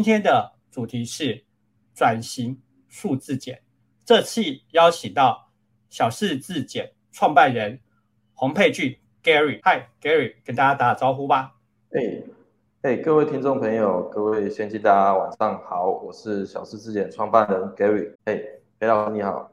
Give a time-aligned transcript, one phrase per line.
[0.00, 1.44] 今天的主题是
[1.94, 2.58] 转型
[2.88, 3.60] 数字检，
[4.02, 4.40] 这次
[4.70, 5.50] 邀请到
[5.90, 7.78] 小四字检创办人
[8.32, 11.54] 洪佩俊 Gary，嗨 Gary，跟大家打打招呼吧。
[11.90, 12.00] 哎
[12.80, 18.40] 哎，各位听众朋友，各位先进大家晚上好，我是小四字检创办人 Gary，哎，
[18.78, 19.52] 裴老师你好。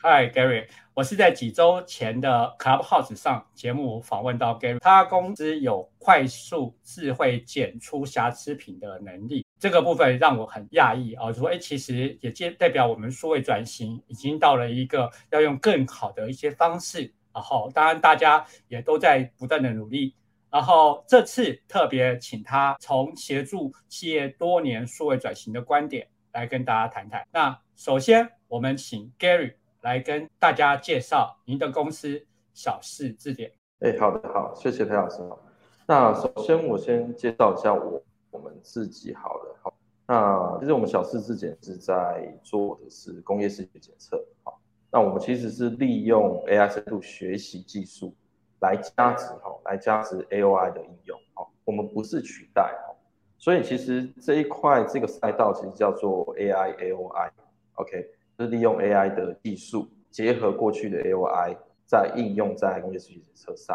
[0.00, 20.14] 嗨，Gary，我是在几周前的 Clubhouse 上节目访问到 Gary，他公司有快速智慧检出瑕疵品的能力，这个部分让我很讶异啊，说哎，其实也接代表我们数位转型已经到了一个要用更好的一些方式，然后当然大家也都在不断的努力，
[20.50, 27.26] 然后这次特别请他从协助企业多年数位转型的观点来跟大家谈谈。
[27.32, 29.54] 那首先我们请 Gary。
[29.82, 32.20] 来跟大家介绍您的公司
[32.52, 33.52] 小事字典。
[33.78, 35.18] 哎，好的，好，谢谢裴老师。
[35.86, 38.02] 那首先我先介绍一下我
[38.36, 39.56] 我们自己好了。
[39.62, 39.72] 好，
[40.06, 44.22] 那其实我们小四质检是在做的是工业视觉检测。
[44.44, 48.14] 好，那我们其实是利用 AI 深度学习技术
[48.60, 51.18] 来加值哈，来加值 AOI 的应用。
[51.32, 52.94] 好，我们不是取代哈，
[53.38, 57.30] 所以其实这一块这个赛道其实叫做 AI AOI。
[57.76, 58.44] OK 就。
[58.44, 63.74] 是利用 AI 的技术，结合过去的 AOI，再应用在工业视觉检测上。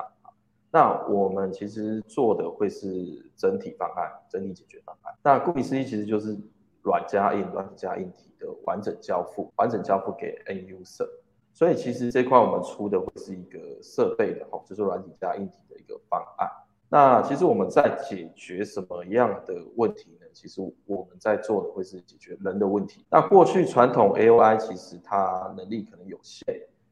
[0.72, 5.14] 那我们其实做的会是整体方案、整体解决方案。
[5.22, 6.38] 那顾名思义，其实就是
[6.82, 11.08] 软加硬、软体加硬体的完整交付，完整交付给 N user。
[11.54, 16.50] 所以其实这块我们出的会是一个设备的吼，就是软体加硬体的一个方案。
[16.88, 20.26] 那其实我们在解决什么样的问题呢？
[20.34, 23.06] 其实我们在做的会是解决人的问题。
[23.10, 26.46] 那过去传统 AOI 其实它能力可能有限，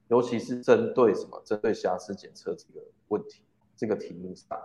[0.09, 1.41] 尤其是针对什么？
[1.45, 3.43] 针对瑕疵检测这个问题
[3.79, 4.59] 这个题目上。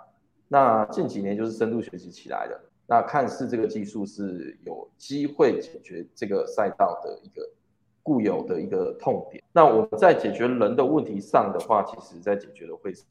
[0.49, 7.49] 那近几年就是深度学习起来的，那看似这个技术是有机会解决这个赛道的一个
[8.03, 9.43] 固有的一个痛点。
[9.53, 13.05] 那我们在解决人的问题上的话，其实在解决的会是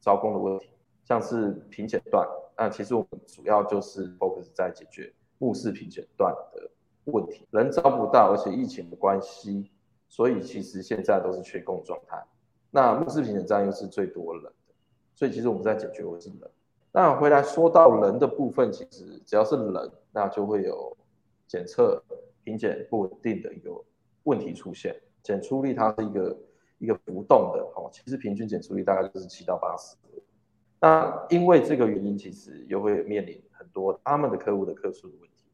[0.00, 0.70] 招工的问题，
[1.04, 2.26] 像是评检段。
[2.56, 6.70] 那其实我们主要就是 focus 在解决目视品检段的
[7.12, 9.70] 问题，人招不到，而且疫情的关系，
[10.08, 12.24] 所以其实现在都是缺工状态。
[12.70, 14.52] 那目视品检站又是最多人，
[15.18, 16.48] 所以其实我们在解决的是人。
[16.92, 20.96] 那回来说到人的部分，其实只要是人，那就会有
[21.48, 22.00] 检测
[22.44, 23.72] 品检不稳定的一个
[24.22, 24.94] 问题出现。
[25.20, 26.38] 检出率它是一个
[26.78, 29.96] 一个浮动的，哦，其实平均检出率大概就是七到八十。
[30.80, 35.46] 那因为这个原因，其实又会面临很多他们的客户的客诉的问题。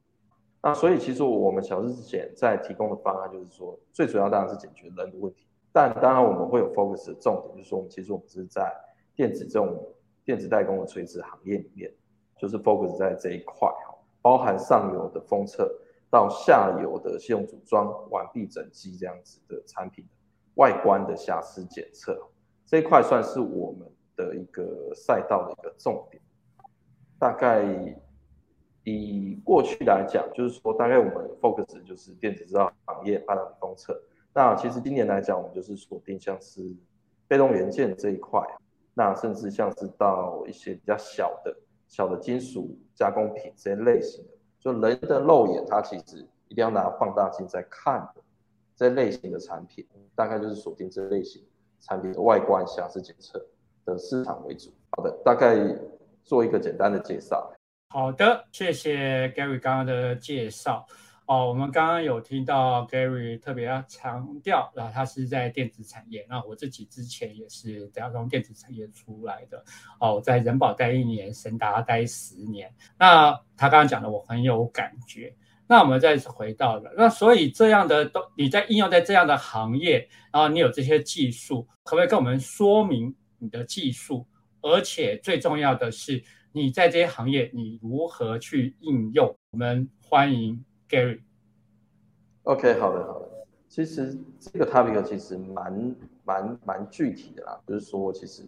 [0.63, 8.71] 那所以其实我们小日之前在提供的方案就是说，最主要当然是解决人的问题，但当然我们会有 focus 的重点，就是说我们其实我们是在
[9.17, 9.95] 电子这种
[10.25, 11.93] 电子代工的垂直行业里面，
[12.37, 15.73] 就是 focus 在这一块哈，包含上游的封测
[16.11, 20.05] 到下游的系统组装完毕整机这样子的产品
[20.55, 22.19] 外观的瑕疵检测
[22.65, 23.91] 这一块算是我们。
[24.17, 26.23] 的一个赛道的一个重点，
[27.19, 27.65] 大概
[28.85, 34.01] 以过去来讲，就是说大概我们 focus 就是电子制造行业、半导体封测。
[34.33, 36.63] 那其实今年来讲，我们就是锁定像是
[37.27, 38.41] 被动元件这一块，
[38.94, 41.55] 那甚至像是到一些比较小的
[41.87, 48.22] 小的金属加工品这些类型的，就人的肉眼它其实一定要拿放大镜在看的
[48.77, 51.44] 这类型的产品，大概就是锁定这类型
[51.81, 53.44] 产品的外观瑕疵检测。
[53.87, 54.72] 的市场为主。
[54.97, 55.56] 好的，大概
[56.25, 57.53] 做一个简单的介绍。
[57.91, 60.87] 好的，谢谢 Gary 刚刚的介绍。
[61.27, 66.27] 哦，我们刚刚有听到 Gary 特别要强调，啊，他是在电子产业。
[66.29, 69.65] 那我自己之前也是要从电子产业出来的。
[70.01, 72.71] 哦，在人保待一年，神达待十年。
[72.98, 75.34] 那他刚刚讲的，我很有感觉。
[75.66, 83.15] 那我们再次回到了，那所以这样的都你在应用在这样的行业，然后你有这些技术，可不可以跟我们说明？
[83.39, 84.27] 你的技术，
[84.60, 86.22] 而且最重要的是，
[86.53, 89.34] 你在这些行业你如何去应用？
[89.53, 91.21] 我们欢迎 Gary。
[92.45, 93.28] OK，好的，好的。
[93.69, 98.45] 其实这个 topic 其实蛮蛮蛮具体的啦，就是说，其实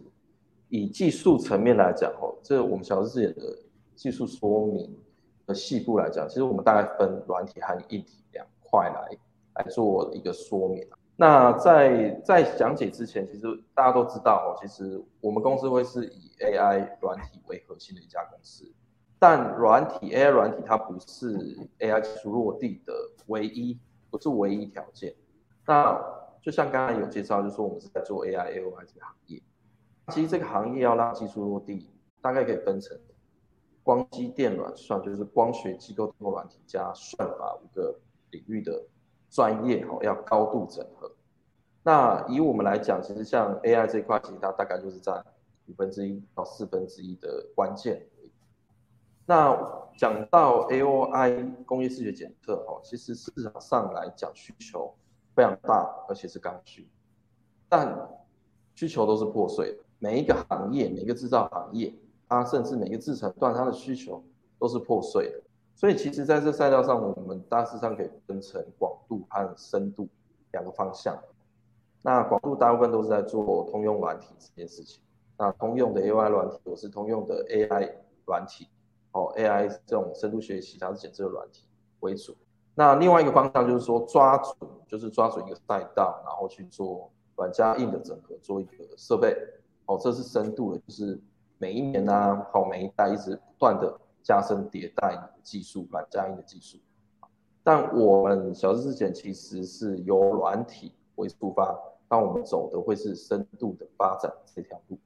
[0.69, 3.41] 以技术层面来讲，哦，这我们小视野的
[3.95, 4.97] 技术说明
[5.45, 9.17] 的细部来讲，其实我们大概分软体和硬体两块来
[9.55, 10.87] 来做一个说明。
[11.17, 18.71] 那在在讲解之前，其实大家都知道哦，其实我们公司会是以 AI 软体为核心的一家公司，
[19.19, 21.35] 但软体 AI 软体它不是
[21.79, 22.93] AI 技术落地的
[23.27, 23.79] 唯一，
[24.11, 25.15] 不是唯一条件。
[25.65, 25.99] 那
[26.41, 29.41] 就像刚才有介绍，就说我们是在做 AI AOI 这个行业，
[30.09, 31.89] 其实这个行业要让技术落地，
[32.21, 32.97] 大概可以分成
[33.83, 37.99] 光机电软算，就是光学机构通过软体加算法五个
[38.31, 38.85] 领域的
[39.29, 41.11] 专业哈，要高度整合。
[41.83, 45.23] 那以我们来讲，其实像 AI 这块，其实它大概就是在
[45.67, 48.05] 五分之一到四分之一的关键。
[49.29, 49.53] 那
[49.97, 54.95] 讲到 AOI 工业视觉检测哦，其实市场上来讲需求
[55.35, 56.87] 非常大，而且是刚需，
[57.67, 58.09] 但
[58.73, 59.79] 需求都是破碎的。
[59.99, 61.93] 每一个行业，每一个制造行业，
[62.29, 64.23] 它甚至每个制程段，它的需求
[64.57, 65.41] 都是破碎的。
[65.75, 70.07] 所以其实在这赛道上，我们大致上可以分成广度和深度
[70.53, 71.21] 两个方向。
[72.01, 75.01] 那广度大部分都是在做通用软体这件事情。
[75.37, 77.91] 那通用的 A I 软体，我是通用的 AI
[78.25, 78.69] 软体。
[79.17, 81.65] 哦，AI 这种深度学习，它是检测软体
[82.01, 82.35] 为主。
[82.75, 84.55] 那另外一个方向就是说，抓准，
[84.87, 89.35] 就是抓准一个赛道，然后去做软加硬的整合，做一个设备。
[89.87, 91.19] 哦，这是深度的，就是
[91.57, 96.77] 每一年呢，好每一代一直不断的加深迭代技术，软加硬的技术。
[97.63, 101.75] 但我们小智之前其实是由软体为出发，
[102.07, 104.99] 但我们走的会是深度的发展这条路。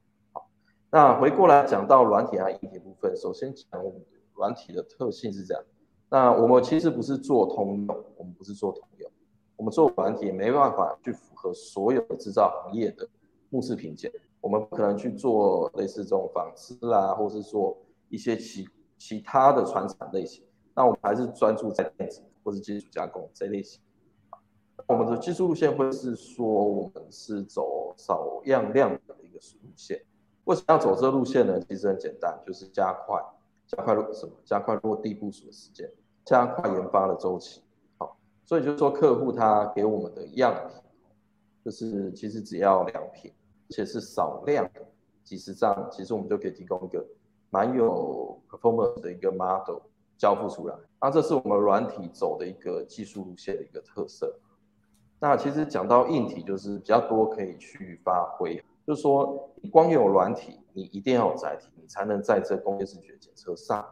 [0.94, 4.04] 那回过来讲到软体和硬体部分，首先讲我们
[4.34, 5.64] 软体的特性是这样。
[6.10, 9.10] 那我们其实不是做通用，我们不是做通用，
[9.56, 13.08] 我们做软体没办法去符合所有的制造行业的
[13.48, 17.74] 目视品鉴，我们不可能去做类似这种纺织啦，或是做
[18.10, 18.68] 一些其
[18.98, 20.44] 其他的传产类型。
[20.74, 23.80] 那我们还是专注在电子或是金属加工这类型。
[24.86, 29.98] 我们的技术路线会是说，我们是走少样量的一个路线。
[30.44, 31.60] 为什么要走这路线呢？
[31.68, 33.22] 其实很简单，就是加快、
[33.68, 34.32] 加快落什么？
[34.44, 35.88] 加快落地部署的时间，
[36.24, 37.62] 加快研发的周期。
[37.98, 40.82] 好，所以就是说，客户他给我们的样品，
[41.64, 43.32] 就是其实只要两品，
[43.68, 44.80] 而且是少量的
[45.22, 47.06] 几十张，其实我们就可以提供一个
[47.50, 49.78] 蛮有 performance 的一个 model
[50.18, 50.74] 交付出来。
[51.00, 54.34] 那这是我们软体走的一个技术路线的一个特色。
[55.20, 58.60] 那其实讲到硬体，就是比较多可以去发挥。
[58.92, 63.82] 就是说，你光有软体，你一定要有载体，你才能在这工业视觉检测上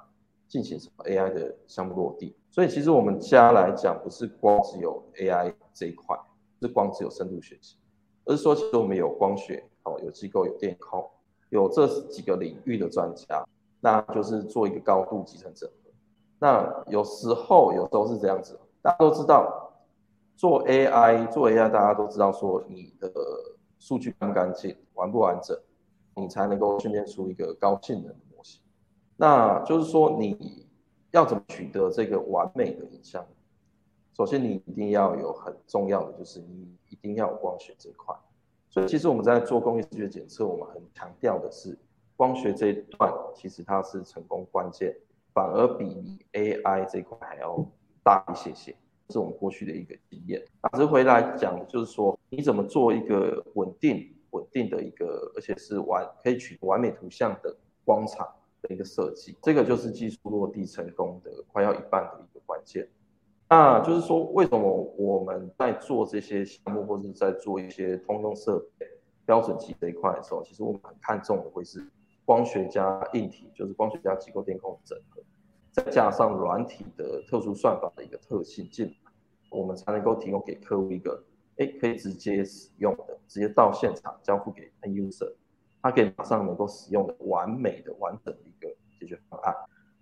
[0.46, 2.36] 进行什么 AI 的项目落地。
[2.50, 6.14] 所以，其实我们家来讲，不是光只有 AI 这一块，
[6.60, 7.78] 是光只有深度学习，
[8.26, 11.08] 而是说，其实我们有光学，哦，有机构，有电控，
[11.48, 13.42] 有这几个领域的专家，
[13.80, 15.90] 那就是做一个高度集成整合。
[16.38, 19.72] 那有时候，有时候是这样子，大家都知道，
[20.36, 23.10] 做 AI，做 AI，大家都知道说你的。
[23.80, 25.58] 数据干不干净，完不完整，
[26.14, 28.62] 你才能够训练出一个高性能的模型。
[29.16, 30.68] 那就是说，你
[31.10, 33.26] 要怎么取得这个完美的影像？
[34.12, 38.14] 首先，你一定要有很重要的，就是你一定要有光学这块。
[38.68, 41.76] 所以，其实我们在做工业视觉检测，我们很强调的是
[42.16, 44.94] 光学这一段，其实它是成功关键，
[45.32, 47.64] 反而比你 AI 这块还要
[48.04, 48.76] 大一些些。
[49.10, 50.42] 是我们过去的一个经验。
[50.60, 58.26] 打直回来讲，就是说你怎么做一个稳定、稳定的一个，而且是完可以取完美图像的光场
[58.62, 62.88] 的一个设计，这个就是技术落地成功的快要一半的一个关键。
[63.48, 68.86] 那就是说，为什么我们在做这些项目，或者在做一些通用设备、
[69.26, 71.84] 标准机这一块的时候，其实我们很看重的会是
[72.24, 75.20] 光学加硬体，就是光学加机构电控整合。
[75.72, 79.12] 再加上软体的特殊算法的一个特性进来，
[79.50, 81.22] 我们才能够提供给客户一个，
[81.58, 85.32] 哎，可以直接使用的，直接到现场交付给 N user，
[85.80, 89.54] 他可以马上能够使用的完美的完整的一个解决方案。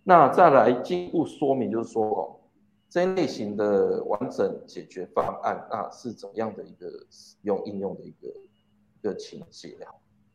[0.05, 2.41] 那再来进一步说明，就是说哦，
[2.89, 9.77] 这类型的完整解决方案，那是怎样的一个使用应用的一个一个情节？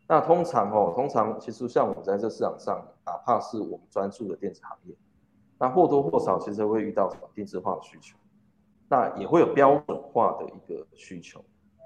[0.07, 4.95] 那通常哦，通常其实像我们在这市场上，哪怕是我们专注的电子行业。
[5.63, 8.17] 那或多或少其实会遇到什么定制化的需求，
[8.89, 11.41] 那也会有标准化的一个需求，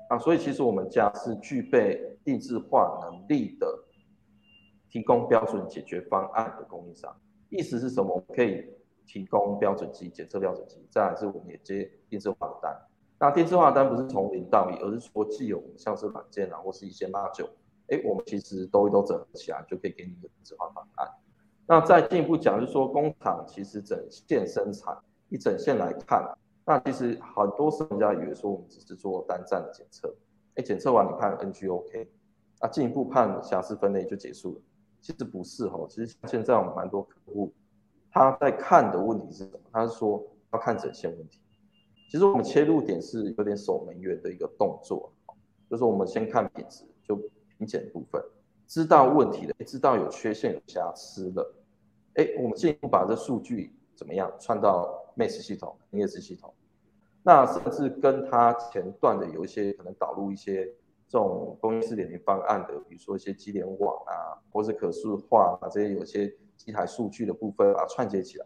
[0.10, 3.67] 啊，所以其实我们家是具备定制化能力的，
[4.89, 7.15] 提供标准解决方案的供应商。
[7.50, 8.15] 意思是什么？
[8.15, 8.65] 我们可以
[9.05, 12.75] 提供标准机、检测标准机，再来是我们也接定制化的单。
[13.19, 17.51] 那定制化单不是从零到一，而是说既有像是软件啊，或是一些 module，
[17.89, 21.07] 哎，我们其实都都整合起来，就可以给你一个定制化方案。
[21.67, 24.97] 那再进一步讲，就是说工厂其实整线生产
[25.27, 26.25] 一整线来看，
[26.65, 30.15] 那其实很多时候人家以为说我们只是做单站的检测，
[30.55, 32.09] 哎，检测完你看 NG OK，
[32.62, 34.62] 那进一步判瑕疵分类就结束了。
[35.01, 37.53] 其实不是哈，其实现在我们蛮多客户
[38.12, 39.59] 他在看的问题是什么？
[39.71, 41.41] 他是说要看整线问题。
[42.09, 45.12] 其实我们切入点是有点守门员的一个动作，
[45.69, 47.17] 就是我们先看品质，就
[47.57, 48.21] 品检部分。
[48.65, 51.53] 知道问题的，知道有缺陷、有瑕疵了，
[52.17, 56.51] 哎，我们进一步把这数据怎么样串到 MES 系统、营业式系统，
[57.21, 60.65] 那甚至跟它前段的有一些可能导入一些
[61.07, 68.45] 这种工业四点零方案的，比如说一些机联网啊，或是可视化啊这些有些机台数据的部分，把它串接起来，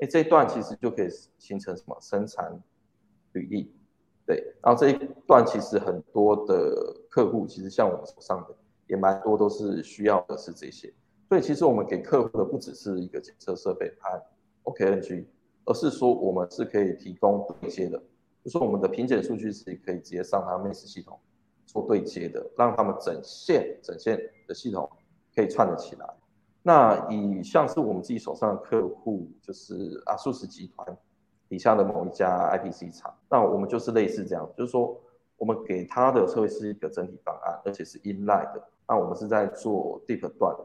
[0.00, 1.08] 哎，这一段其实就可以
[1.38, 2.62] 形成什么生产
[3.32, 3.74] 履历，
[4.26, 8.54] 对，然后这一段其实很多的客户其实像我们手上的
[8.88, 10.92] 也蛮多都是需要的是这些，
[11.28, 14.22] 所以其实我们给客户的不只是一个检测设备和
[14.64, 15.26] OKNG。
[15.68, 18.00] 而是说，我们是可以提供对接的，
[18.44, 21.18] 就说我们的评检数据是可以直接上他 MES 系统
[21.66, 24.16] 做对接的，让他们整线整线
[24.46, 24.88] 的系统
[25.34, 26.08] 可以串得起来。
[26.62, 30.96] 那以像是我们自己手上的客户，就是阿素斯集团
[31.48, 34.96] 底下的某一家 IPC 厂，那我们就是类似这样，就是说
[35.36, 38.62] 我们给他的会是一个整体方案，而且是 inline 的。
[38.86, 40.56] 那我们是在做 deep 段，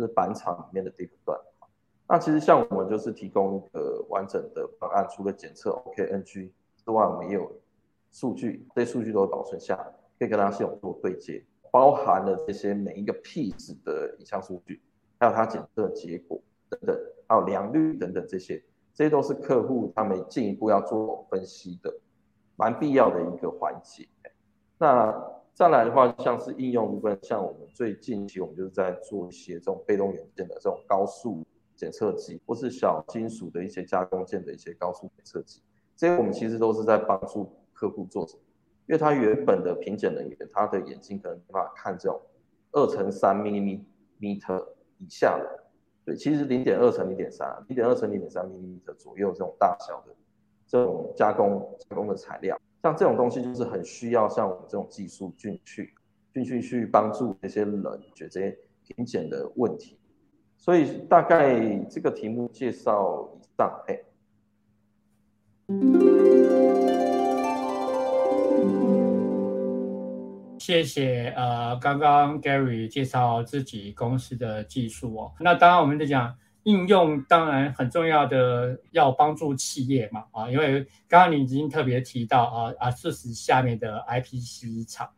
[0.00, 1.38] 是板厂里面的 deep 段。
[2.08, 6.50] 那其实像我们就是提供一个完整的方案，除了检测 OKNG
[6.84, 7.52] 之外，我们也有
[8.10, 9.84] 数据，这些数据都会保存下来，
[10.18, 14.82] 可以跟它系统做对接，包含了这些每一个 P 值的影像数据，
[15.20, 18.60] 还有它检测结果等等，还有良率等等这些，
[18.92, 21.94] 这些都是客户他们进一步要做分析的，
[22.56, 24.08] 蛮必要的一个环节。
[24.78, 25.12] 那
[25.60, 31.44] 再来的话，像是应用部分，像我们最近期我们就是在做一些这种被动元件的这种高速。
[31.76, 35.62] 检测机或是小金属的一些加工件的一些高速检测机，
[35.96, 38.42] 这些我们其实都是在帮助客户做什么？
[38.86, 42.20] 因为他原本的品检人员，他的眼睛可能没办法看这种
[42.72, 43.80] 二乘三 mm
[44.18, 44.38] 以
[45.08, 45.64] 下的，
[46.04, 50.14] 对，其实零点二乘零点三，零点二乘零点三 mm 左右这种大小的
[50.66, 55.92] 这种加工加工的材料，像这种东西就是很需要像我们这种技术进去
[56.32, 59.98] 进去去帮助那些人解决这些品检的问题。
[60.56, 63.98] 所以大概这个题目介绍以上，哎，
[70.58, 71.32] 谢谢。
[71.36, 75.32] 呃，刚刚 Gary 介绍自己公司的技术哦。
[75.40, 85.10] 那当然，我们在讲应用，当然很重要的要帮助企业嘛，啊，因为刚刚你已经特别提到啊啊，这是下面的 IPC 厂，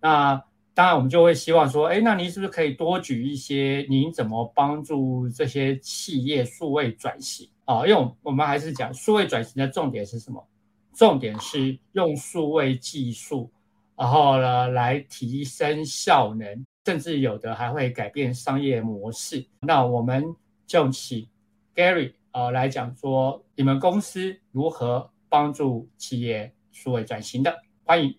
[0.00, 0.42] 那。
[0.76, 7.86] 当然，我们就会希望说，哎，那您是不是可以多举一些您怎么帮助这些企业数位转型啊？
[7.86, 10.46] 因为我们还是讲数位转型的重点是什么？
[10.94, 13.50] 重点是用数位技术，
[13.96, 19.46] 然后呢来提升效能，甚至有的还会改变商业模式。
[19.62, 20.36] 那我们
[20.66, 21.28] 就请
[21.74, 27.54] Gary 啊来讲说，你们公司如何帮助企业数位转型的？
[27.84, 28.18] 欢迎。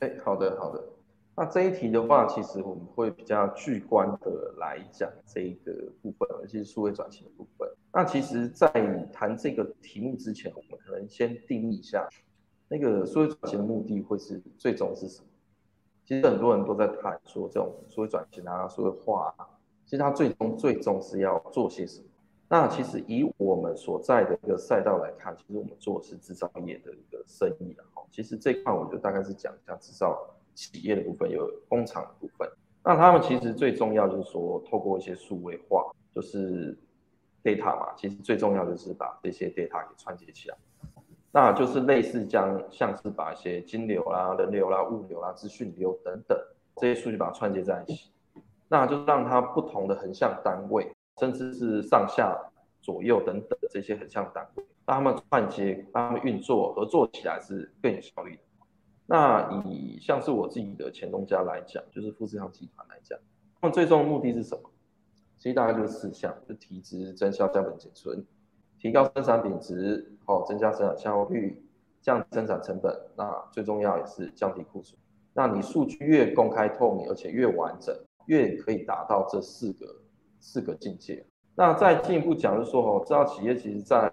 [0.00, 0.84] 哎，好的，好的。
[1.36, 7.68] 那这一题的话，其实我们会比较具观的来讲这一个部分，尤其是数位转型的部分。
[7.92, 8.68] 那其实，在
[9.12, 12.08] 谈这个题目之前，我们可能先定义一下，
[12.66, 15.28] 那个数位转型的目的会是最终是什么？
[16.04, 19.46] 其实很多人都在谈说，这种数位转型啊、数位化啊，
[19.88, 22.06] 其实它最终最终是要做些什么？
[22.48, 28.06] 那其实以我们所在的一个赛道来看，其实我们做的是制造业的一个生意啊。
[28.12, 30.16] 其实这块我就大概是讲一下制造。
[30.54, 32.50] 企业的部分有工厂的部分，
[32.82, 36.76] 那他们其实最重要就是说，透过一些数位化，就是
[37.44, 40.56] data 嘛，其实最重要就是把这些 data 给串接起来，
[41.30, 46.36] 那就是类似将像是把一些金流啦、人流啦、物流啦、资讯流等等
[46.74, 48.10] 这些数据把它串接在一起，
[48.68, 52.36] 那就让它不同的横向单位，甚至是上下
[52.80, 58.42] 左右等等这些横向单位，让他们串接，让他们运作合作起来是更有效率的。
[59.06, 63.18] 那以像是我自己的前东家来讲，就是富士康集团来讲，
[63.60, 64.70] 他们最终的目的是什么？
[65.38, 68.26] 其实大概就是四项：，就提质、增效、降本减存，
[68.78, 71.62] 提高生产品质，哦，增加生产效率，
[72.02, 72.94] 降生产成本。
[73.16, 75.00] 那最重要也是降低库存。
[75.32, 77.96] 那你数据越公开透明，而且越完整，
[78.28, 79.86] 越可以达到这四个
[80.40, 81.22] 四个境界。
[81.54, 84.08] 那再进一步讲，就是说，哦，知道企业其实在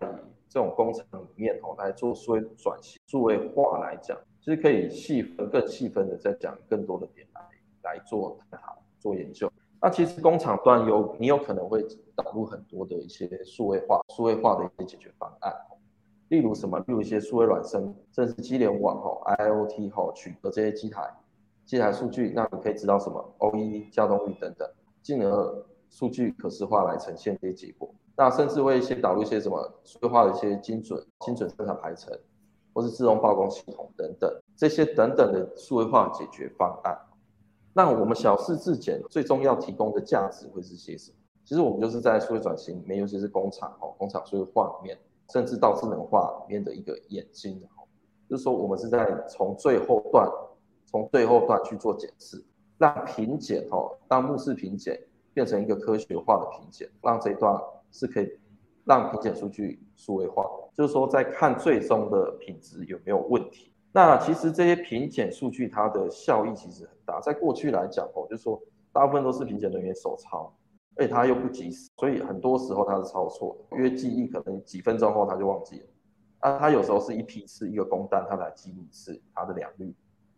[0.50, 4.17] 这种工程里面，哦，来做数位转型、数位化来讲。
[4.41, 7.41] 其实可以细分、更细分的再讲更多的点来
[7.81, 9.51] 来做探讨、做研究。
[9.81, 11.84] 那其实工厂端有你有可能会
[12.15, 15.51] 导入很多的一些数位化、数位化的一些解决方案，
[16.29, 16.77] 例如什么？
[16.79, 21.12] 例如一些数位孪生，甚至机联网哈、IOT 哈取得这些机台、
[21.65, 24.69] 机台数据，那你可以知道什么 OE 加动率等等，
[25.01, 27.93] 进而数据可视化来呈现这些结果。
[28.15, 32.17] 那甚至会一些导入一些什么数字化的一些精准、精准生产排程。
[32.74, 36.93] 或是自动曝光系统等等，这些等等的数位化解决方案，
[37.72, 41.17] 那我们小事质检最终要提供的价值会是些什么？
[41.45, 45.00] 其实我们就是在数位转型里面，尤其是工厂哦，工厂数位化里面，
[45.31, 47.88] 甚至到智能化里面的一个眼睛哦，
[48.29, 50.29] 就是说我们是在从最后段，
[50.95, 52.41] 从最后段去做检视，
[52.77, 54.97] 让品检哦，让目视品检
[55.33, 57.53] 变成一个科学化的品检，让这一段
[57.91, 58.39] 是可以
[58.85, 63.73] 让品检数据数位化，就是说在看最终的品质有没有问题。
[63.91, 68.57] 那其实这些品检数据它的效益其实很大，在过去来讲哦，就是说
[68.93, 70.49] 大部分都是品检人员手抄。
[70.97, 75.85] 而且他又不及时，所以很多时候他是抄错的，因为记忆可能几分钟后他就忘记了。
[76.39, 79.93] 啊，他有时候是一批次一个工单，他来记录一次他的两率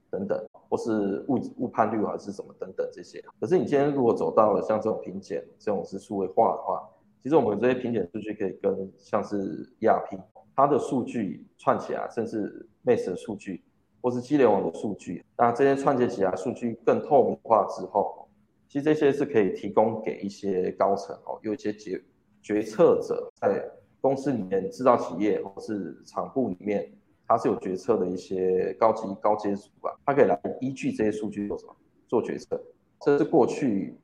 [0.09, 3.23] 等等，或是误误判率还是什么等等这些。
[3.39, 6.87] 可是你今天如果走到了像这种品检，这种是数位化的话，
[7.21, 10.19] 其实我们这些品检数据可以跟像是 ERP
[10.55, 13.63] 它的数据串起来，甚至 Mace 的数据
[14.01, 18.27] 或是机联网的数据，那这些串接起来数据更透明化之后。
[18.69, 22.03] 其实这些是可以提供给一些高层哦，有一些决
[22.41, 23.63] 决策者在
[24.01, 26.91] 公司里面、制造企业或是厂部里面，
[27.27, 31.75] 他是有决策的一些高级高阶主管，他可以来依据这些数据做什么
[32.07, 32.59] 做决策。
[33.01, 33.95] 这是过去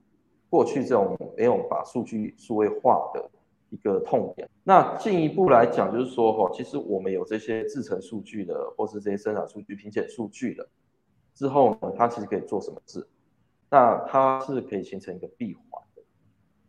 [0.50, 3.32] 过去这种没有把数据数位化的
[3.70, 4.48] 一个痛点。
[4.64, 10.68] 那进一步来讲，就是说哈，其实我们有这些制成数据的，或是这些生产数据、品检数据的
[11.34, 13.08] 之后呢，它其实可以做什么事？
[13.70, 16.04] 那它是可以形成一个闭环的，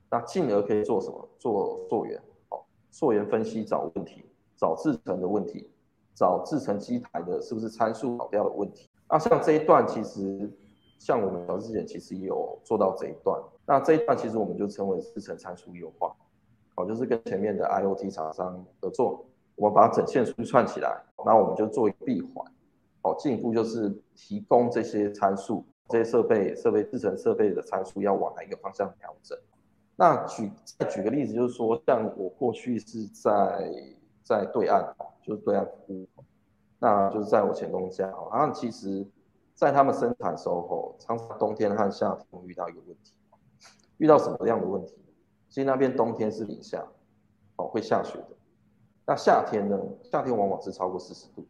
[0.08, 1.28] 那进而可以做什么？
[1.38, 2.18] 做溯源，
[2.48, 4.24] 哦，溯源分析找问题，
[4.56, 5.68] 找制成的问题，
[6.14, 8.88] 找制成机台的是不是参数跑掉的问题。
[9.08, 10.50] 那像这一段，其实
[10.98, 13.40] 像我们小之前其实也有做到这一段。
[13.66, 16.14] 那这一段其实我们就称为制成参数优化，
[16.76, 19.24] 哦，就是跟前面的 IOT 厂商合作，
[19.56, 22.50] 我们把整线数据串起来，然后我们就做一个闭环，
[23.02, 25.64] 哦，进一步就是提供这些参数。
[25.90, 29.38] 这些设备、设备制成设备的参数要往哪一个方向调整？
[29.96, 33.70] 那举再举个例子，就是说，像我过去是在
[34.24, 36.08] 在对岸，就是对岸服务，
[36.80, 39.06] 那就是在我前东家，好像其实，
[39.54, 43.14] 在他们生产的时候，常常冬天和夏天遇到一个问题，
[43.98, 44.96] 遇到什么样的问题？
[45.48, 46.84] 其实那边冬天是零下，
[47.54, 48.36] 哦，会下雪的。
[49.06, 49.78] 那夏天呢？
[50.10, 51.46] 夏天往往是超过四十度，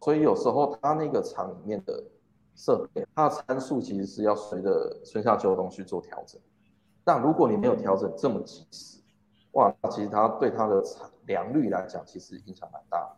[0.00, 2.02] 所以有时候它那个厂里面的。
[2.56, 6.40] 设备它的参数其实是要随着春夏秋冬去做调整。
[7.04, 9.00] 那如果你没有调整这么及时，
[9.54, 10.80] 哇，其实它对它的
[11.26, 13.14] 良率来讲，其实影响蛮大。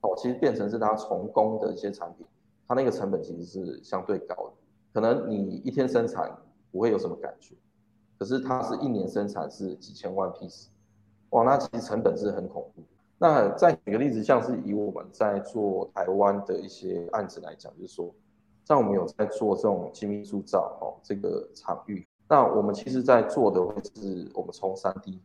[0.00, 2.26] 哦，其实变成是它重工的一些产品，
[2.66, 4.52] 它那个成本其实是相对高的。
[4.92, 6.30] 可能你一天生产
[6.70, 7.54] 不会有什么感觉，
[8.18, 10.68] 可是它是一年生产是几千万 piece，
[11.30, 12.82] 哇，那其实成本是很恐怖。
[13.18, 18.14] 那再举个例子，像是以我们在做台湾的一些案子来讲，就是说。
[18.64, 25.22] 像我们有在做这种精密铸造哦，这个场域，那我们其实在做的会是我们从三 D、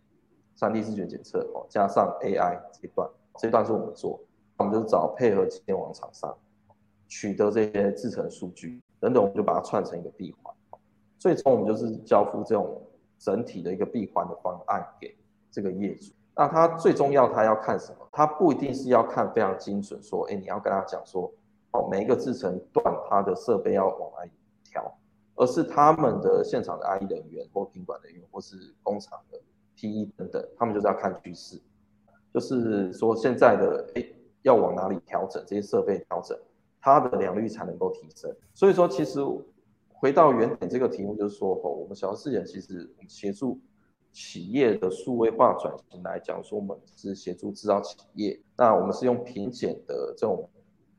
[0.56, 4.20] 三 D 视觉检测哦，加上 AI 这一段，这一段是我们做，
[4.58, 6.36] 我们就找配合机电网厂商，
[7.08, 10.54] 取得这些制成数据等等，我们就把它串成一个闭环，
[11.18, 12.82] 最终我们就是交付这种
[13.18, 15.16] 整体的一个闭环的方案给
[15.52, 16.12] 这个业主。
[16.36, 18.08] 那他最重要，他要看什么？
[18.12, 21.32] 他不一定是要看非常精准，说，哎，你要跟他讲说。
[21.76, 24.30] 哦，每一个制成段，它的设备要往哪里
[24.64, 24.96] 调，
[25.34, 29.42] 而是他们的现场的 I E 人员或品管人员，或是工厂的
[29.84, 31.62] P E 等等，他们就是要看趋势，
[32.34, 34.06] 就是说现在的哎
[34.44, 36.40] 要往哪里调整这些设备调整，
[36.80, 38.34] 它的良率才能够提升。
[38.54, 39.20] 所以说，其实
[39.90, 43.60] 回到原点这个题目，就是说，哦，我们小视眼其实协助
[44.14, 50.50] 企业的数位化转型来讲，说我们是协助制造企业，那我们是用品检的这种。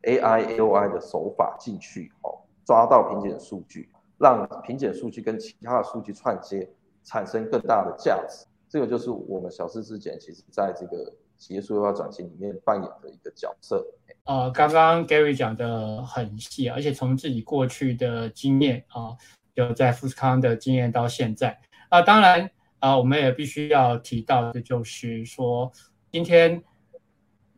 [0.07, 6.71] AI、AOI 的手法进去，哦，抓到品检数据，让品检数据跟其他的数据串接，
[7.03, 8.45] 产生更大的价值。
[8.75, 13.87] 这个就是我们小事之检，其实在这个企业数字化转型里面扮演的一个角色。
[14.25, 19.15] 呃，刚刚 Gary 讲的很细，而且从自己过去的经验啊，
[19.55, 21.57] 有在富士康的经验到现在
[21.89, 25.71] 啊，当然啊，我们也必须要提到的就是说，
[26.11, 26.61] 今天。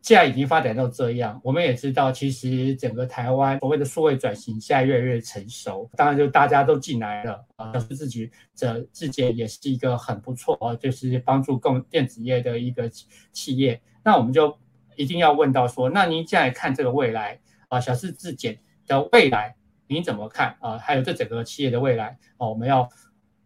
[0.07, 7.73] 现在已经发展到这样，我们也知道，其实整个台湾所谓的数位转型现在越来越成熟，当然就大家都进来了啊。
[7.73, 12.89] 自己这自己也是一个很不错啊，就是帮助供电子业的一个
[13.33, 13.81] 企业。
[14.01, 14.57] 那我们就
[14.95, 20.77] 一定要问到说，那您现在看这个未来啊，小四自检的未来，您怎么看啊？
[20.77, 22.87] 还有这整个企业的未来啊，我们要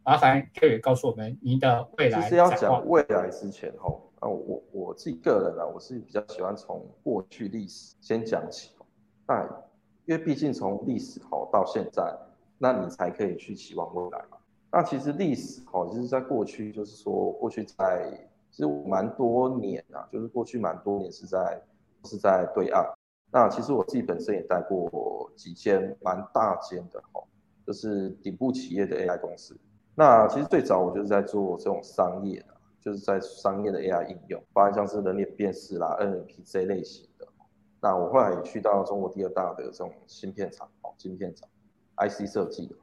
[0.04, 2.22] 麻烦 Kerry 告诉我们您的未来。
[2.22, 4.00] 其实要讲未来之前哦。
[4.22, 8.72] 那，我我自己个人啊，我是比较喜欢从过去历史先讲起。
[9.28, 9.44] 那
[10.06, 12.16] 因为毕竟从历史好到现在，
[12.58, 14.38] 那你才可以去期望未来嘛。
[14.72, 18.10] 那其实历史哦，就是在过去，就是说过去在
[18.52, 21.62] 其实蛮多年啊，就是过去蛮多年是在
[22.06, 22.86] 是在对岸。
[23.32, 27.24] 那其实我自己本身也带过几间蛮大间的哦，
[27.66, 29.58] 就是顶部企业的 AI 公司。
[29.96, 32.48] 那其实最早我就是在做这种商业的，
[32.82, 37.28] 就是在商业的 AI 应用，包括像是人脸辨识啦、NLP 这类型的。
[37.80, 41.48] 那我后来也去到中国第二大的这种芯片厂哦，芯片厂
[41.98, 42.76] IC 设计的。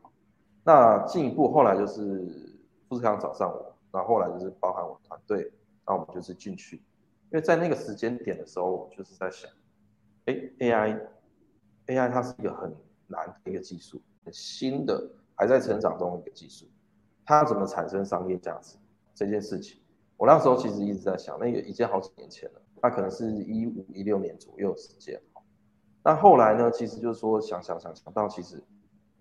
[0.65, 2.59] 那进一步后来就是
[2.89, 5.51] 富士康找上我，然后后来就是包含我团队，
[5.87, 9.51] 那我们就是进去，因为在那个时间点的时候，我就是在想，
[10.27, 12.75] 哎，AI，AI 它是一个很
[13.07, 16.67] 难的一个技术，很新的，还在成长中的一个技术，
[17.25, 18.77] 它怎么产生商业价值
[19.15, 19.81] 这件事情，
[20.19, 25.19] 我那时候其实一直在想，那个已经好几年前了，那可能是一五一六年左右时间，
[26.05, 28.63] 那后来呢，其实就是说想想想想到其实。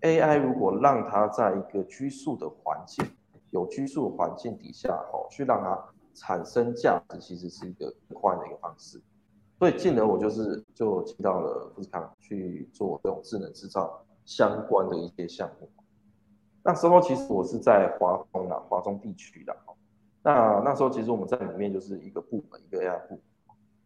[0.00, 3.04] AI 如果让它在一个拘束的环境，
[3.50, 5.76] 有拘束的环境底下哦，去让它
[6.14, 9.02] 产生价值，其实是一个很快的一个方式。
[9.58, 15.68] 所以进而我就是就进到了富士康去做这种智能制造相关的一些项目。
[16.62, 19.56] 那时候其实我是在华中啊，华中地区的。
[20.32, 23.20] 那那时候其实我们在里面就是一个部门，一个 AI 部。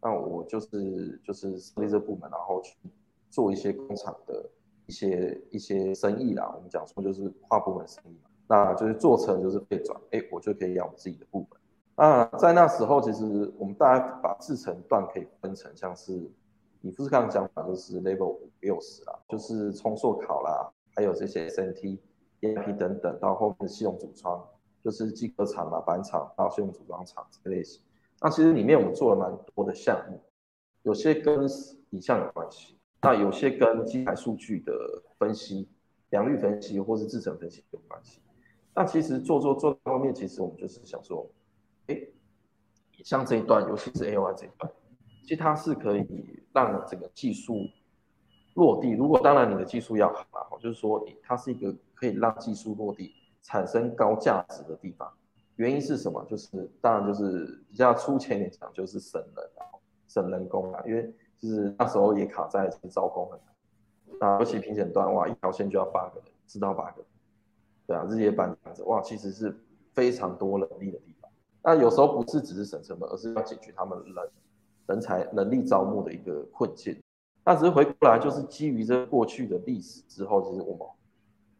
[0.01, 2.75] 那我就是就是设立这个部门，然后去
[3.29, 4.49] 做一些工厂的。
[4.85, 11.49] 一些一些生意啦，我们讲说就是跨部门生意嘛，那就是做成就是被转，哎，我就可以养我自己的部门。
[11.95, 16.29] 那在那时候，其实我们大概把制成段可以分成，像是
[16.81, 21.97] 以富士康讲法就是 level 五六十啦，就是冲硕考啦，还有这些 SNT、
[22.41, 24.45] EIP 等等，到后面的系统组装，
[24.83, 27.81] 就是机壳厂嘛、板厂到系统组装厂这类型。
[28.19, 30.19] 那其实里面我们做了蛮多的项目，
[30.83, 31.47] 有些跟
[31.91, 32.77] 影像有关系。
[33.01, 34.73] 那有些跟机台数据的
[35.19, 35.67] 分析、
[36.11, 38.21] 良率分析或是制程分析有关系。
[38.73, 41.29] 那其实做做做后面，其实我们就是想说，
[41.87, 42.01] 哎，
[43.03, 44.71] 像这一段，尤其是 A I 这一段，
[45.21, 47.67] 其实它是可以让整个技术
[48.53, 48.91] 落地。
[48.91, 55.07] 如果当然你的技术要好，就是说它是一个可以让技术落地、产生高价值的地方。
[55.57, 56.25] 原因是什么？
[56.27, 59.49] 就是当然就是比较粗浅点讲，就是省人，
[60.07, 61.13] 省人工啊，因为。
[61.43, 67.05] 就是那时候也卡在招工很难，那尤其评审段哇，一条线就要八个人，四到八个人，
[67.85, 69.53] 对啊，日夜班这样子哇，其实是
[69.91, 71.29] 非常多人力的地方。
[71.61, 74.29] 那有时候不是只是省成本，而是要解决他们人
[74.87, 76.97] 人才能力招募的一个困境。
[77.43, 80.87] 那只是回过来，就是基于这过去的历史之后，其实我们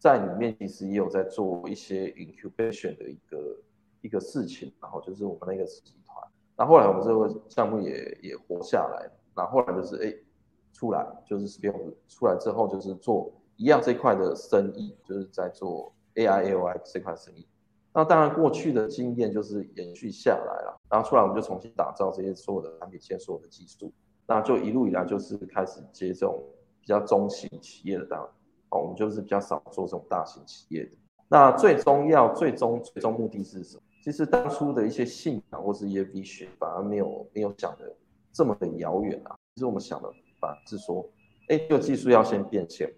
[0.04, 3.58] 在里面其实也有在做一些 incubation 的一个
[4.02, 9.12] 一个事情，然后就是我们那个集团，那后来我们这个项目也也活下来了。
[9.34, 10.14] 那后来就是哎，
[10.74, 17.48] 出来就是 s p i n 出来之后就是做一样这块的生意，就是在做 AI A O I 这块生意。
[17.94, 23.90] 那当然过去的经验就是延续下来了，然后出来我们就重新打造这些所有的产品线、所有的技术。
[24.28, 26.44] 那就一路以来就是开始接这种
[26.82, 28.20] 比较中型企业的单，
[28.80, 30.92] 我们就是比较少做这种大型企业的。
[31.28, 33.84] 那最终要最终最终目的是什么？
[34.04, 37.96] 其实当初的一些信仰或是一些理想反而没有没有讲的。
[38.36, 39.38] 这么的遥远啊！
[39.54, 41.08] 其实我们想的反而是说，
[41.50, 42.92] 哎，这个技术要先变现，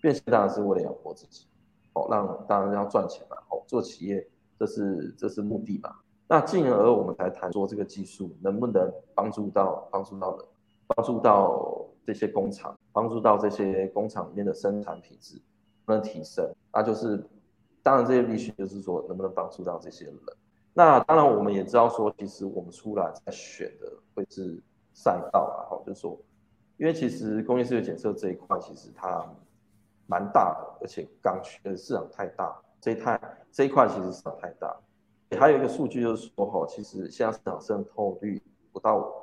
[0.00, 1.46] 变现当然是为了养活自己，
[1.92, 5.94] 哦，让当然要赚钱嘛，哦，做企业这是这是目的嘛。
[6.26, 10.46] 那进而我们才谈说这个技术能不能帮助到帮助到人，
[10.88, 15.40] 帮助到这些工厂，帮助到这些工厂里面的生产品质
[15.86, 16.50] 能提升。
[16.72, 17.24] 那就是
[17.82, 20.14] 当然这些必须就是说能不能帮助到这些人。
[20.74, 24.62] 那当然我们也知道说，其实我们出来在选的会是。
[24.94, 26.20] 赛道啊，好，就是说，
[26.76, 29.26] 因为其实工业视觉检测这一块其实它
[30.06, 33.18] 蛮大的，而且刚需的市场太大，这一块
[33.50, 34.78] 这一块其实市场太大。
[35.40, 39.21] 还有一个数据就是说，哈，其实现在市场渗透率不到，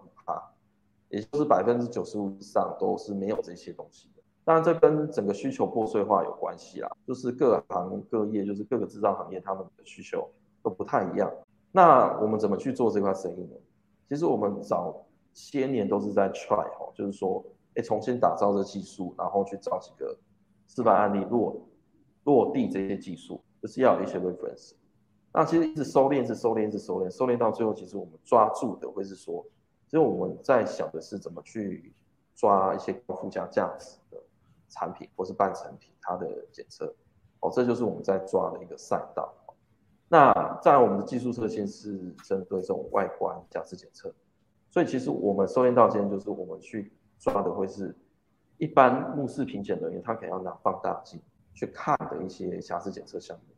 [1.09, 4.23] 也就是百分之九十五以上都是没有这些东西的。
[4.45, 10.27] 当然，这跟整个需求破碎化有关系啦，就是各行各业，就是各个制造行业，他们的需求
[10.63, 11.31] 都不太一样。
[11.71, 13.55] 那我们怎么去做这块生意呢？
[14.07, 15.05] 其实我们早。
[15.31, 17.41] 些年都是在 try 哈，就是说，
[17.75, 20.17] 哎，重新打造这技术，然后去找几个
[20.67, 21.55] 示范案例落
[22.23, 24.71] 落地这些技术，就是要有一些 reference。
[25.31, 29.45] 那其实一直收敛，一直收敛，一直收敛，收敛到最后，其实我们抓住的会是说，
[29.89, 31.91] 其实我们在想的是怎么去
[32.35, 34.21] 抓一些高附加价值的
[34.69, 36.93] 产品或是半成品，它的检测，
[37.39, 39.33] 哦，这就是我们在抓的一个赛道。
[40.07, 44.13] 那在我们的技术特性是针对这种外观价值检测。
[44.69, 47.95] 所以其实我们收敛到今天，就是我们去抓的会是
[48.59, 51.19] 一般目视评检人员，他可能要拿放大镜
[51.55, 53.55] 去看的一些瑕疵检测项目，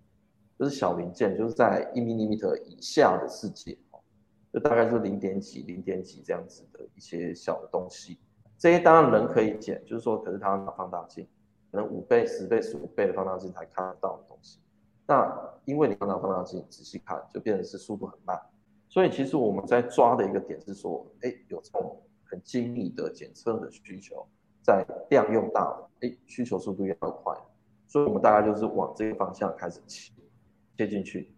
[0.58, 3.78] 就是小零件，就是在一 m 米 m 以下的世界，
[4.52, 8.20] 就大概是零点几、零点几这样子的一些小的东西。
[8.58, 11.28] 这些当然人可以剪，就是说，可是他要拿放大镜，
[11.72, 14.60] 可能五倍、十倍、十五倍的放大镜才看得到的东西。
[15.08, 18.40] 那因为你要拿放大镜仔细看，就变成是速度很慢。
[18.88, 24.28] 所以其实我们在抓的一个点是说，哎，有这种很精密的检测的需求，
[24.62, 27.36] 在量用大了，哎，需求速度要快。
[27.88, 30.14] 所以我们大概就是往这个方向开始切
[30.78, 31.34] 切进去。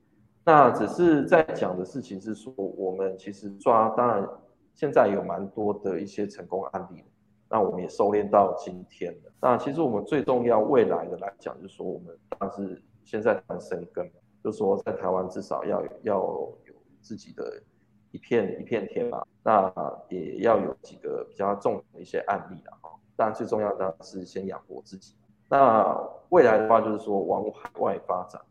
[0.45, 4.27] 那只是在讲的事情是说，我们其实抓，当然
[4.73, 7.01] 现在有蛮多的一些成功案例，
[7.47, 9.32] 那我们也收敛到今天的。
[9.39, 14.12] 那其实我们最重要未来的来讲，就是说我们当然是现在谈生根，
[14.43, 16.58] 就是说在台湾至少要要有
[16.99, 17.63] 自己的
[18.12, 19.73] 一片一片天嘛，那
[20.10, 22.89] 也要有几个比较重的一些案例了哈。
[23.15, 25.15] 当然最重要的是先养活自己。
[25.47, 25.97] 那
[26.29, 28.41] 未来的话，就是说往海外发展。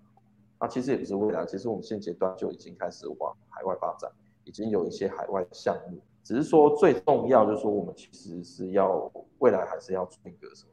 [0.62, 4.08] 那其实也不是未来，其实我们现阶段就已经开始往海外发展，
[4.44, 5.98] 已经有一些海外项目。
[6.22, 10.70] 只是说最重要就是说，我们其实是要未来还是要做一个什么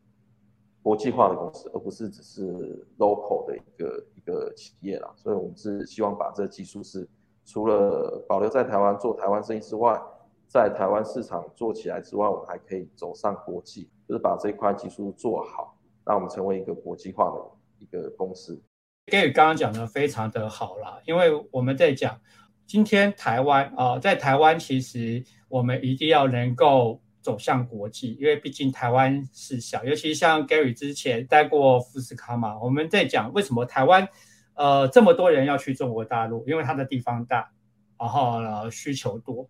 [0.84, 5.12] 国际化的公司，而不是只是 local 的一个一个企业啦。
[5.16, 7.10] 所以我们是希望把这技术是
[7.44, 10.00] 除了保留在台湾做台湾生意之外，
[10.48, 15.76] 在台湾市场做起来之外，我们还可以走上国际，就是把这块技术做好，
[16.06, 17.42] 让我们成为一个国际化的
[17.80, 18.62] 一个公司。
[19.10, 22.22] Gary 刚刚讲的非常的好啦，因为我们在讲
[22.68, 34.08] 今天台湾啊，在台湾其实我们一定要能够走向国际，因为毕竟台湾是小，尤其像 Gary 之前待过富士康嘛，我们在讲为什么台湾
[34.54, 37.50] 呃这么多人要去中国大陆，因为它的地方大，
[37.98, 39.50] 然后呢需求多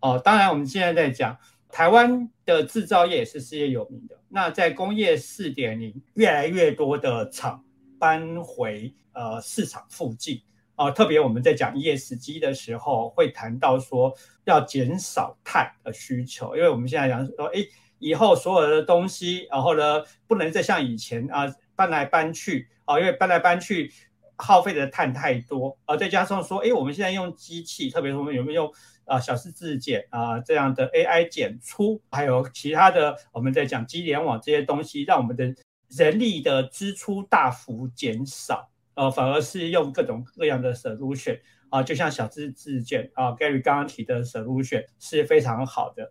[0.00, 0.18] 哦。
[0.18, 1.36] 当然我们现在在讲
[1.68, 7.64] 台湾的制造业也是世界有名的，那在工业四点零越来越多的厂。
[8.02, 10.42] 搬回呃市场附近
[10.74, 14.12] 啊，特别我们在讲 ESG 的时候，会谈到说
[14.42, 17.64] 要减少碳的需求，因为我们现在讲说，哎，
[18.00, 23.92] 以后所有的东西，然后呢，不能再像以前啊搬来搬去啊，因为搬来搬去
[24.36, 35.54] 耗费的碳太多啊，再加上说，哎，我们现在用机器，特别是我们有没有用啊小式自检啊这样的 AI 检出，还有其他的我们在讲机联网这些东西，让我们的。
[35.96, 46.10] 人力的支出大幅减少，呃，反而是用各种各样的 solution 啊，就像小资自建啊，Gary 刚刚提的 solution 是非常好的。